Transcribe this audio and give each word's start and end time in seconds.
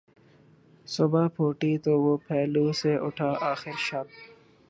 صبح 0.87 1.27
پھوٹی 1.35 1.73
تو 1.77 1.91
وہ 2.01 2.13
پہلو 2.27 2.65
سے 2.71 2.91
اٹھا 2.97 3.31
آخر 3.51 3.75
شب 3.79 4.05